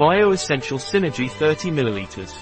[0.00, 2.34] Bioessential Synergy 30 ml.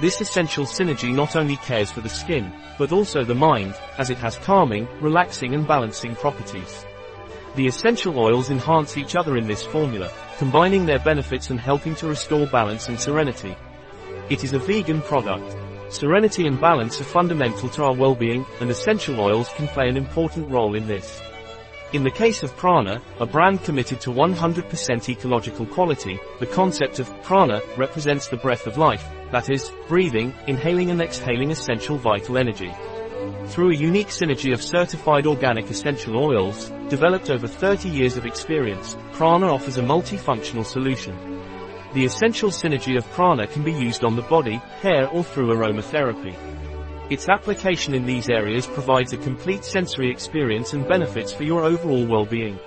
[0.00, 4.18] This essential synergy not only cares for the skin, but also the mind, as it
[4.18, 6.86] has calming, relaxing and balancing properties.
[7.56, 12.06] The essential oils enhance each other in this formula, combining their benefits and helping to
[12.06, 13.56] restore balance and serenity.
[14.30, 15.56] It is a vegan product.
[15.92, 20.48] Serenity and balance are fundamental to our well-being, and essential oils can play an important
[20.48, 21.20] role in this.
[21.92, 27.08] In the case of Prana, a brand committed to 100% ecological quality, the concept of
[27.22, 32.72] prana represents the breath of life, that is, breathing, inhaling and exhaling essential vital energy.
[33.46, 38.96] Through a unique synergy of certified organic essential oils, developed over 30 years of experience,
[39.12, 41.16] Prana offers a multifunctional solution.
[41.92, 46.34] The essential synergy of Prana can be used on the body, hair or through aromatherapy.
[47.10, 52.06] Its application in these areas provides a complete sensory experience and benefits for your overall
[52.06, 52.58] well-being.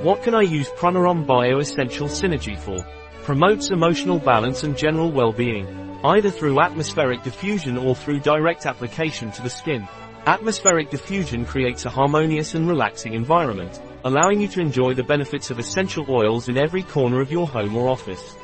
[0.00, 2.86] What can I use Pranarom Bio Essential Synergy for?
[3.24, 5.66] Promotes emotional balance and general well-being,
[6.04, 9.88] either through atmospheric diffusion or through direct application to the skin.
[10.26, 15.58] Atmospheric diffusion creates a harmonious and relaxing environment, allowing you to enjoy the benefits of
[15.58, 18.36] essential oils in every corner of your home or office.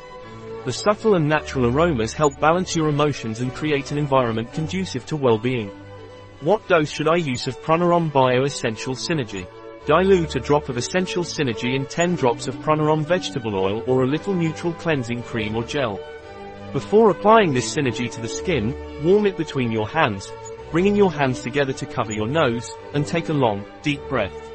[0.63, 5.15] The subtle and natural aromas help balance your emotions and create an environment conducive to
[5.15, 5.71] well-being.
[6.41, 9.47] What dose should I use of Pranarom Bio Essential Synergy?
[9.87, 14.07] Dilute a drop of Essential Synergy in 10 drops of Pranarom vegetable oil or a
[14.07, 15.99] little neutral cleansing cream or gel.
[16.73, 20.31] Before applying this synergy to the skin, warm it between your hands,
[20.69, 24.51] bringing your hands together to cover your nose, and take a long, deep breath.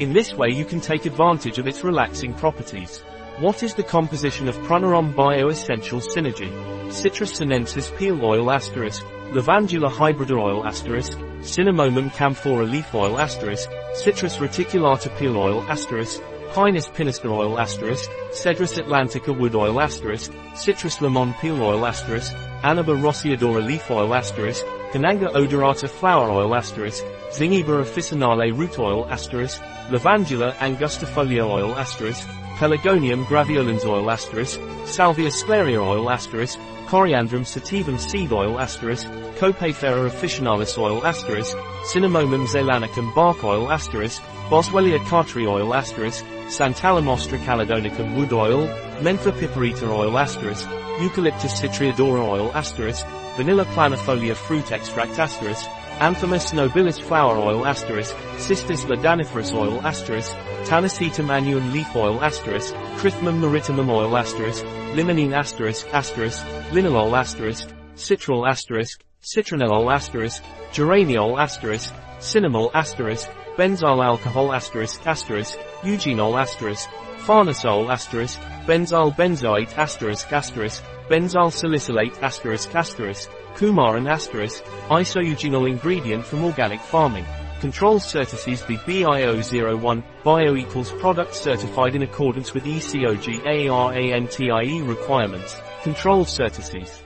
[0.00, 3.04] In this way you can take advantage of its relaxing properties.
[3.40, 6.50] What is the composition of Pranarom Bio Essential Synergy?
[6.92, 14.38] Citrus sinensis peel oil asterisk, Lavandula hybrida oil asterisk, Cinnamomum camphora leaf oil asterisk, Citrus
[14.38, 16.20] reticulata peel oil asterisk,
[16.52, 23.00] Pinus pinaster oil asterisk, Cedrus atlantica wood oil asterisk, Citrus limon peel oil asterisk, Aniba
[23.00, 29.60] rosaeodora leaf oil asterisk, Cananga odorata flower oil asterisk, Zingiber officinale root oil asterisk,
[29.90, 32.26] Lavandula angustifolia oil asterisk,
[32.58, 36.58] Pelargonium graveolens oil asterisk, Salvia sclarea oil asterisk,
[36.88, 39.06] Coriandrum sativum seed oil asterisk,
[39.38, 41.56] Copaifera officinalis oil asterisk,
[41.92, 44.20] Cinnamomum zeylanicum bark oil asterisk,
[44.50, 48.66] Boswellia carteri oil asterisk, Santalum austrocaledonicum wood oil,
[49.06, 50.66] Mentha piperita oil asterisk,
[50.98, 55.64] Eucalyptus citriodora oil asterisk, Vanilla planifolia fruit extract asterisk,
[56.00, 60.32] Anthemis nobilis flower oil asterisk, Cistus ladaniferus oil asterisk,
[60.68, 64.64] Tanacetum annuum leaf oil asterisk, Crithmum maritimum oil asterisk,
[64.94, 74.52] Limonene asterisk asterisk, Linalool asterisk, Citral asterisk, Citronellol asterisk, Geraniol asterisk, Cinnamal asterisk, Benzyl alcohol
[74.52, 76.88] asterisk asterisk, Eugenol asterisk,
[77.26, 78.38] Farnesol asterisk,
[78.68, 87.26] Benzyl benzoate asterisk asterisk, Benzyl salicylate asterisk asterisk, Coumarin asterisk, isoeugenol ingredient from organic farming.
[87.60, 95.60] Controls Certisys the BIO01, bio equals product certified in accordance with Ecogarantie requirements.
[95.82, 97.00] Controls Certisys.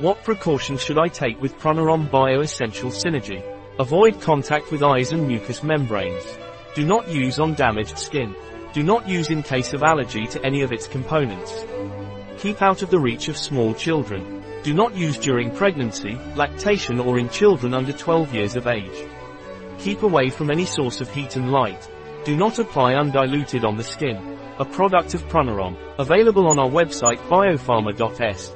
[0.00, 3.42] What precautions should I take with Pranarom Bio Essential Synergy?
[3.78, 6.24] Avoid contact with eyes and mucous membranes.
[6.74, 8.34] Do not use on damaged skin.
[8.72, 11.64] Do not use in case of allergy to any of its components.
[12.38, 14.43] Keep out of the reach of small children.
[14.64, 19.06] Do not use during pregnancy, lactation or in children under 12 years of age.
[19.78, 21.86] Keep away from any source of heat and light.
[22.24, 24.38] Do not apply undiluted on the skin.
[24.58, 25.76] A product of Pranarom.
[25.98, 28.54] Available on our website biopharma.s.